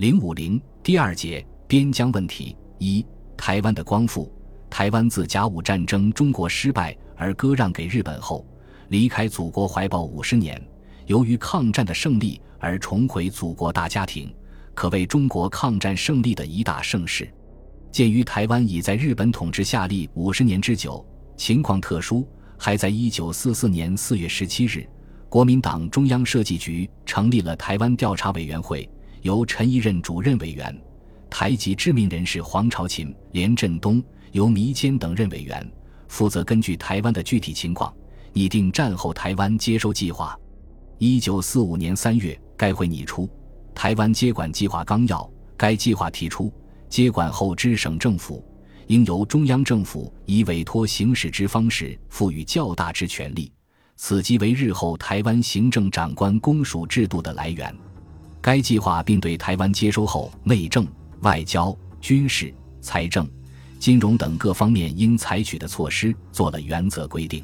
[0.00, 3.04] 零五零第二节边疆问题一
[3.36, 4.32] 台湾的光复。
[4.70, 8.46] 台湾自甲午战争中国失败而割让给日本后，
[8.88, 10.58] 离开祖国怀抱五十年，
[11.04, 14.34] 由于抗战的胜利而重回祖国大家庭，
[14.72, 17.30] 可谓中国抗战胜利的一大盛事。
[17.92, 21.06] 鉴于台湾已在日本统治下立五十年之久，
[21.36, 22.26] 情况特殊，
[22.56, 24.88] 还在一九四四年四月十七日，
[25.28, 28.88] 国民党中央设计局成立了台湾调查委员会，
[29.22, 30.76] 由陈仪任主任委员，
[31.28, 34.02] 台籍知名人士黄朝琴、连振东。
[34.32, 35.68] 由弥坚等任委员
[36.06, 37.92] 负责根据台湾的具体情况
[38.32, 40.38] 拟定战后台湾接收计划。
[40.98, 43.26] 一九四五年三月，该会拟出
[43.74, 45.18] 《台湾接管计划纲要》。
[45.56, 46.52] 该计划提出，
[46.88, 48.44] 接管后之省政府
[48.86, 53.52] 应由中央政府以委托行使之方式赋予较大之权力，
[53.96, 57.74] 此即为日后台湾行政长官公署制度的来源。
[58.40, 60.86] 该计划并对台湾接收后内政、
[61.20, 63.28] 外交、军事、财政。
[63.78, 67.42] 金融等各方面应采取的措施做了原则规定。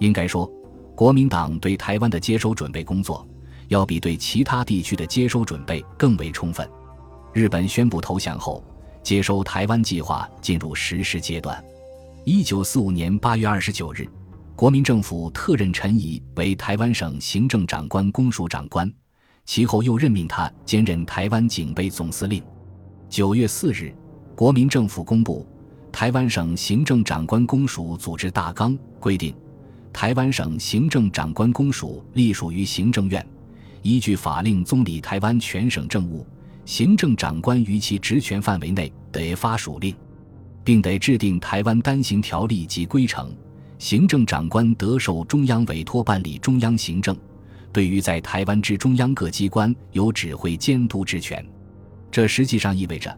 [0.00, 0.50] 应该说，
[0.96, 3.24] 国民党对台湾的接收准备工作，
[3.68, 6.68] 要比对其他地区的接收准备更为充分。
[7.32, 8.64] 日本宣布投降后，
[9.00, 11.62] 接收台湾计划进入实施阶段。
[12.24, 14.08] 一九四五年八月二十九日，
[14.56, 18.92] 国民政府特任陈仪为台湾省行政长官公署长官，
[19.52, 22.40] 其后又任命他兼任台湾警备总司令。
[23.08, 23.92] 九月四日，
[24.36, 25.44] 国民政府公布。
[25.90, 29.34] 台湾省行政长官公署组织大纲规定，
[29.92, 33.26] 台湾省行政长官公署隶属于行政院，
[33.82, 36.24] 依据法令总理台湾全省政务。
[36.64, 39.92] 行政长官于其职权范围内得发属令，
[40.62, 43.34] 并得制定台湾单行条例及规程。
[43.80, 47.16] 行政长官得受中央委托办理中央行政，
[47.72, 51.44] 对于在台湾之中央各机关有指挥监督之权。
[52.10, 53.16] 这实际上意味着。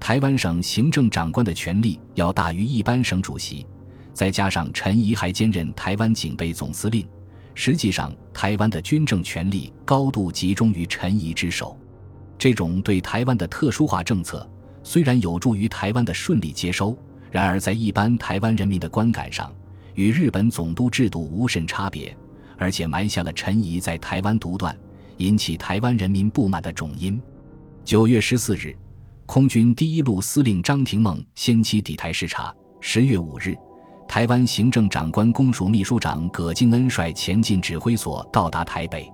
[0.00, 3.64] 台湾省行政长官的权力要大于一般省主席，
[4.12, 7.06] 再加上陈仪还兼任台湾警备总司令，
[7.54, 11.78] 实际上台湾的军政权力高度集中于陈仪之手。
[12.36, 14.44] 这种对台湾的特殊化政策
[14.82, 16.98] 虽然有助于台湾的顺利接收，
[17.30, 19.54] 然而在一般台湾人民的观感上，
[19.94, 22.12] 与日本总督制度无甚差别，
[22.62, 24.76] 而且埋下了陈仪在台湾独断，
[25.16, 27.20] 引起台湾人民不满的种因。
[27.84, 28.76] 九月十四日。
[29.24, 32.54] 空军第一路司令张廷梦先期抵台视察。
[32.80, 33.54] 十月五日，
[34.06, 39.10] 台湾行政长官公署秘书长葛敬恩率前进指挥所到达台北。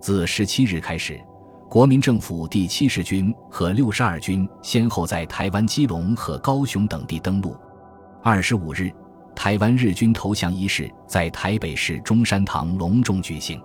[0.00, 1.20] 自十七日开始，
[1.68, 7.56] 国民政府第七十军和六十二军先后在台湾基隆和高雄等地登陆。
[8.20, 8.90] 二十五日，
[9.34, 13.60] 台湾日军投降仪式在台北市中山堂隆重举行。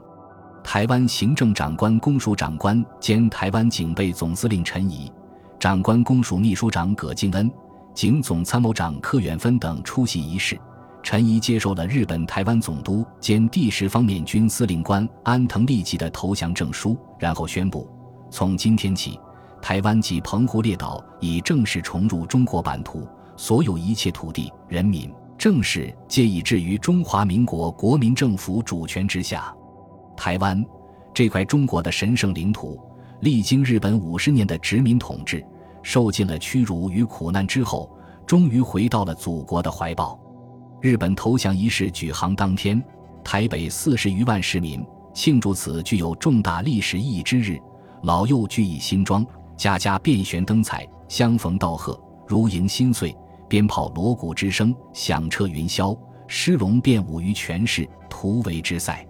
[0.64, 5.12] 台湾行政长官公署长官兼台湾警备总司令陈仪。
[5.60, 7.50] 长官公署秘书长葛敬恩、
[7.94, 10.60] 警总参谋长柯远芬等出席仪式。
[11.04, 17.90] 陈仪接受了日本台湾总督兼第十方面军司令官安藤利吉的投降证书，然后宣布：
[18.30, 19.18] 从今天起，
[19.62, 23.08] 台湾及澎湖列岛已正式重入中国版图，
[23.38, 29.54] 所有一切土地、人民、政事皆已置于中华民国国民政府主权之下。
[30.16, 30.66] 台湾
[31.14, 32.80] 这块中国的神圣领土。
[33.22, 35.44] 历经日本五十年的殖民统治，
[35.82, 37.90] 受尽了屈辱与苦难之后，
[38.28, 40.20] 终于回到了祖国的怀抱。
[40.80, 42.80] 日本投降仪式举行当天，
[43.24, 47.60] 台北四十余万市民庆祝此具有重大历史意义之日，
[48.04, 49.26] 老幼俱以新装，
[49.56, 53.18] 家家遍悬灯彩，相逢道贺，如迎新岁。
[53.48, 55.98] 鞭炮锣鼓之声响彻云霄，
[56.28, 59.06] 狮龙便舞于全市，突围之赛。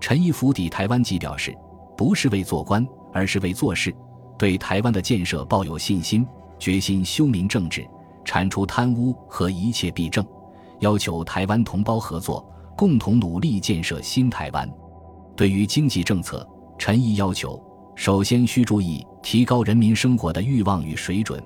[0.00, 1.56] 陈毅府邸台湾籍表示，
[1.96, 2.86] 不是为做官。
[3.14, 3.94] 而是为做事，
[4.38, 6.26] 对台湾的建设抱有信心，
[6.58, 7.86] 决心修明政治，
[8.24, 10.24] 铲除贪污和一切弊政，
[10.80, 12.42] 要求台湾同胞合作，
[12.74, 14.66] 共同努力建设新台湾。
[15.36, 16.48] 对于经济政策，
[16.78, 17.62] 陈毅要求，
[17.94, 21.38] 首先需注意提高人民生活的欲望与水准，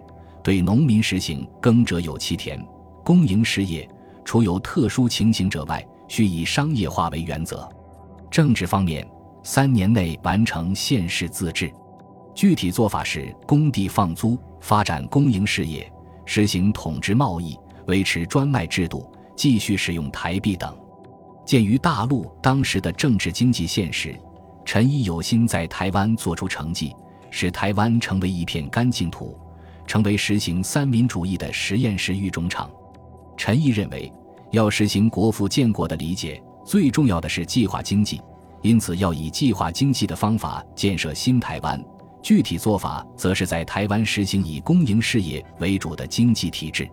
[0.47, 2.65] 对农民实行耕者有其田，
[3.05, 3.89] 公营事业
[4.25, 7.69] 除有特殊情形者外，需以商业化为原则。
[8.31, 9.05] 政治方面。
[9.43, 11.73] 三年内完成县市自治，
[12.35, 15.89] 具体做法是工地放租、发展公营事业、
[16.25, 17.57] 实行统治贸易、
[17.87, 20.77] 维持专卖制度、继续使用台币等。
[21.45, 24.17] 鉴于大陆当时的政治经济现实，
[24.65, 26.93] 陈毅有心在台湾做出成绩，
[27.31, 29.39] 使台湾成为一片干净土，
[29.87, 32.71] 成为实行三民主义的实验室育种场。
[33.37, 34.13] 陈毅认为，
[34.51, 38.21] 要实行国富建国的理解，最重要的是计划经济。
[38.63, 41.81] 因此，要以计划经济的方法建设新台湾，
[42.23, 46.89] 具体做法则是在台湾实行以公营事业为主的经济体制。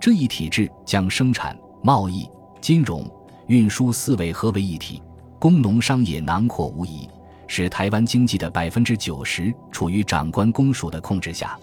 [0.00, 2.28] 这一体制将生产、贸易、
[2.60, 3.08] 金融、
[3.46, 5.00] 运输四位合为一体，
[5.38, 7.08] 工农商业囊括无疑，
[7.46, 11.56] 使台湾经济的百分之九十处于长官公署的控制下。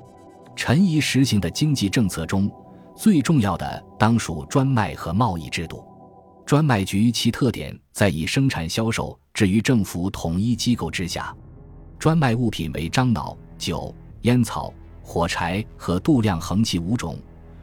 [0.55, 2.51] 陈仪实行的经济政策中，
[2.95, 5.83] 最重要的当属专卖和贸易制度。
[6.45, 11.33] 专卖局其特点在以生产销售置于政府统一机构之下，
[11.97, 17.17] 专卖物品为樟脑、酒、烟草、火柴和度量衡器五种。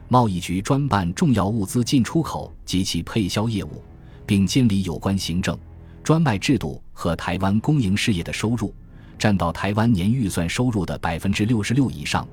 [0.07, 3.83] 贸易局专办重要物资进出口及其配销业务，
[4.25, 5.55] 并监理有关行政。
[6.03, 8.73] 专卖制度和台湾公营事业的收入，
[9.19, 12.27] 占到台湾年预算收入的百分之六十六以上。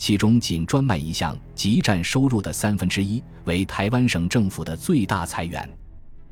[0.00, 5.68] 其中，仅专卖一项即占收入的三分之一，为台湾省政府的最大财源。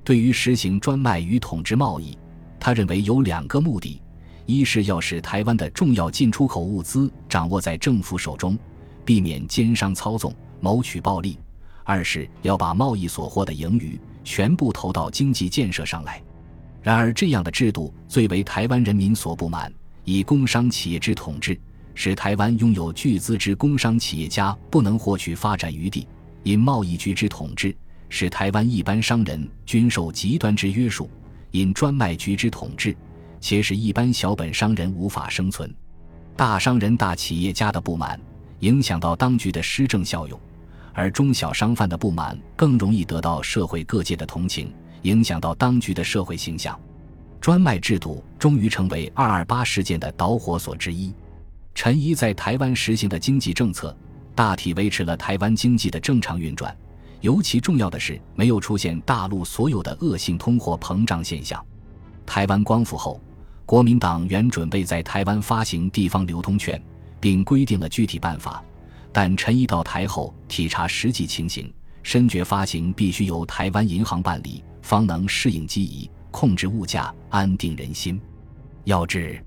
[0.02, 2.16] 对于实行专卖与统治贸易，
[2.58, 4.00] 他认为有两个目的：
[4.46, 8.58] 一是要使台湾的重要进出口物资掌握在政府手中，
[9.04, 10.34] 避免奸商操纵。
[10.60, 11.38] 谋取暴利，
[11.84, 16.22] 二是要把贸易所获的盈余全部投到经济建设上来。
[16.80, 19.70] 然而，这样的制度最为台湾人民所不满，
[20.04, 21.60] 以工商企业之统治，
[22.00, 26.06] 使台湾拥有巨资之工商企业家不能获取发展余地；
[26.44, 27.76] 因贸易局之统治，
[28.08, 31.10] 使台湾一般商人均受极端之约束；
[31.50, 32.96] 因专卖局之统治，
[33.40, 35.74] 且使一般小本商人无法生存。
[36.36, 38.18] 大商人、大企业家的不满，
[38.60, 40.40] 影响到当局的施政效用。
[40.92, 44.72] 而中小商贩的不满更容易得到社会各界的同情，
[45.02, 46.78] 影响到当局的社会形象。
[47.40, 51.12] 专卖制度终于成为二二八事件的导火索之一。
[51.78, 53.96] 陈仪在台湾实行的经济政策，
[54.34, 56.76] 大体维持了台湾经济的正常运转。
[57.20, 61.64] 尤其重要的是，没有出现大陆所有的恶性通货膨胀现象。
[62.26, 63.20] 台湾光复后，
[63.64, 66.82] 国民党原准备在台湾发行地方流通券，
[67.20, 68.60] 并规定了具体办法。
[69.12, 71.72] 但陈仪到台后体察实际情形，
[72.02, 78.20] 深觉发行必须由台湾银行办理，方能适应机宜，控制物价，安定人心。
[78.82, 79.40] 要知，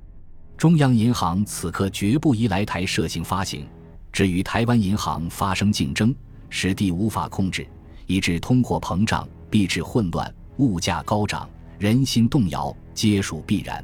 [0.61, 3.65] 中央银行此刻绝不宜来台设行发行，
[4.11, 6.13] 至与台湾银行发生竞争，
[6.51, 7.65] 使地无法控制，
[8.05, 11.49] 以致通货膨胀，币制混乱，物价高涨，
[11.79, 13.83] 人心动摇，皆属必然。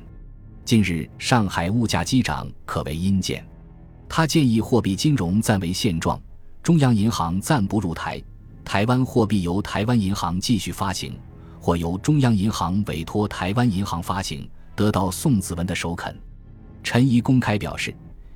[0.65, 3.43] 近日上海物价激涨，可谓阴见。
[4.07, 6.21] 他建议货币金融暂为现状，
[6.61, 8.21] 中央银行暂不入台，
[8.63, 11.17] 台湾货币由台湾银行继续发行，
[11.59, 16.15] 或由中央银行委托台湾银行发行，得到宋子文的首肯。
[16.83, 17.93] 陈仪公开表示，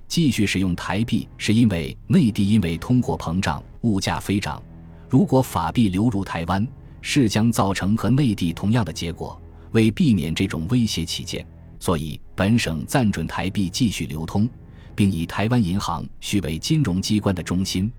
[0.08, 4.62] 继续使用台币是因为内地因为通货膨胀，物价飞涨，
[5.10, 6.68] 如果法币流入台湾，
[7.02, 9.40] 是将造成和内地同样的结果。
[9.72, 11.46] 为避免这种威胁起见，
[11.80, 14.50] 所以本省暂准台币继续流通。
[14.94, 17.92] 并以台湾银行续为金融机关的中心，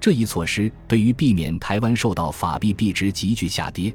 [0.00, 3.92] 这一措施对于避免台湾受到法币币值急剧下跌，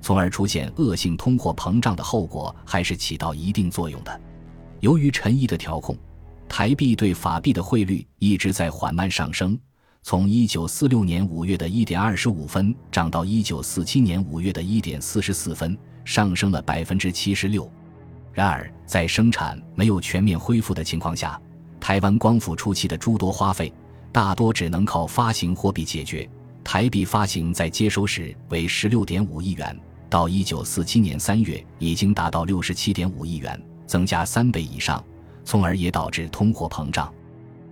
[0.00, 4.20] 从而出现恶性通货膨胀的后果，还是起到一定作用的。
[4.86, 5.96] 由于陈毅的调控，
[6.48, 9.58] 台币对法币的汇率一直在缓慢上升，
[10.04, 17.68] 从一九四六年五月的一点二十五分涨到一九四七年五月的一点四十四分，上升了百分之七十六。
[18.32, 21.36] 然而，在生产没有全面恢复的情况下，
[21.80, 23.72] 台湾光复初期的诸多花费，
[24.12, 26.30] 大多只能靠发行货币解决。
[26.62, 29.76] 台币发行在接收时为十六点五亿元，
[30.08, 35.02] 到一九四七年三月已经达到六十七点五亿元，增加三倍以上，
[35.44, 37.12] 从而也导致通货膨胀。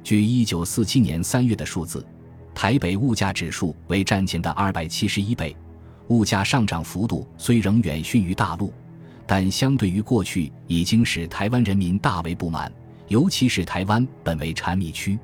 [0.02, 2.06] 据一九四七年三月的数字，
[2.54, 5.56] 台北物价指数为战前的二百七十一倍，
[6.08, 8.72] 物价上涨幅度虽仍远逊于大陆，
[9.26, 12.72] 但相对于过去已经使台湾人民大为不满。
[13.08, 15.18] 尤其是台湾本为产米区，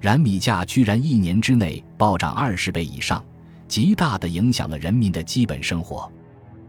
[0.00, 3.22] 然米价居然一年之内暴涨二十倍以上，
[3.68, 6.10] 极大的影响了人民的基本生活。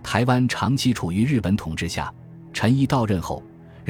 [0.04, 2.14] 台湾长期处于日本统治下，
[2.52, 3.42] 陈仪到任后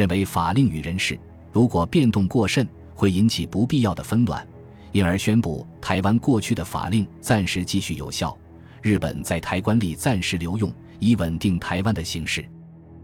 [0.01, 1.15] 认为法令与人事
[1.51, 4.43] 如果变动过甚，会引起不必要的纷乱，
[4.91, 8.35] 因而宣布台湾过去的法令暂时继续有效，
[8.81, 12.43] 日本在台官吏暂时留用，以稳定台湾的形势。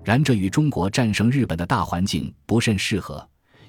[0.04, 3.24] 然这与中国战胜日本的大环境不甚适合。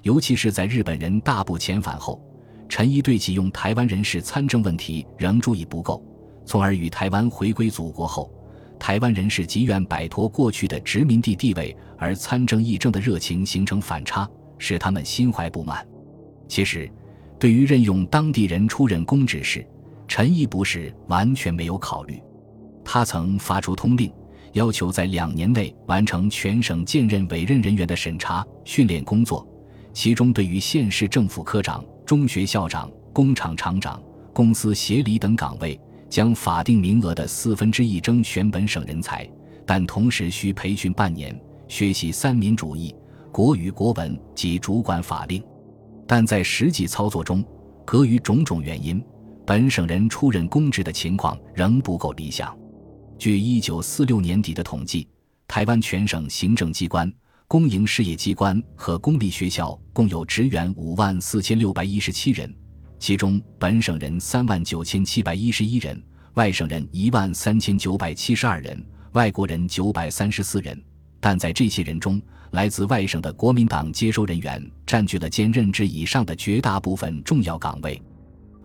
[0.04, 2.18] 尤其是在日本人大部遣返后，
[2.66, 6.02] 陈仪对其用台湾人士参政问题仍注意不够，
[6.46, 8.32] 从而与台湾回归祖国后，
[8.78, 15.86] 台湾人士急愿摆脱过去的殖民地地位而参政议政的热情形成反差，使他们心怀不满。
[16.46, 16.90] 其实，
[17.38, 19.66] 对于任用当地人出任公职时，
[20.06, 22.22] 陈毅不是完全没有考虑，
[22.84, 24.10] 他曾发出通令，
[24.54, 29.46] 要求在两年内完成全省建任委任人员的审查训练工作。
[29.92, 34.00] 其中对于县市政府科长、中学校长、工厂厂长、
[34.32, 35.78] 公司协理等岗位，
[36.08, 39.28] 将法定名额的四分之一征选本省人才，
[39.66, 41.38] 但同时需培训半年，
[41.68, 42.94] 学习三民主义、
[43.30, 45.42] 国语、国文及主管法令。
[46.06, 47.44] 但在实际操作中，
[47.84, 49.04] 隔于种种原因，
[49.46, 52.56] 本省人出任公职的情况仍不够理想。
[53.18, 55.06] 据一九四六年底的统计，
[55.46, 57.12] 台湾全省行政机关、
[57.46, 62.54] 公营事业机关和公立学校共有职员五万四千六百一十七人，
[62.98, 66.02] 其中本省人三万九千七百一十一人，
[66.34, 70.80] 外省人一万三千九百七十二人，外国人九百三十四人。
[71.20, 72.20] 但在这些人中，
[72.52, 78.00] 来自外省的国民党接收人员占据了兼任制以上的绝大部分重要岗位，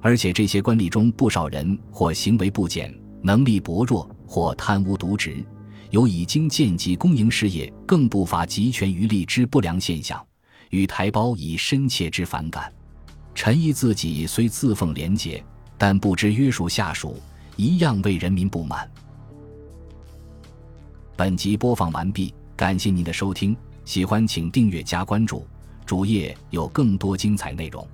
[0.01, 5.43] 而且这些官吏中不少人或行为不检、能力薄弱，或贪污渎职，
[5.89, 10.23] 有已经见及公营事业更不乏集权渔利之不良现象，
[10.69, 12.71] 与台胞以深切之反感。
[13.35, 15.43] 陈毅自己虽自奉廉洁，
[15.77, 17.19] 但不知约束下属，
[17.55, 18.89] 一样为人民不满。
[21.15, 22.33] 本集播放完毕。
[22.55, 25.45] 感谢您的收听，喜欢请订阅加关注，
[25.85, 27.85] 主页有更多精彩内容。